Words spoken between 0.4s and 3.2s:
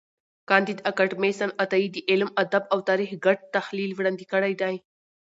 کانديد اکاډميسن عطایي د علم، ادب او تاریخ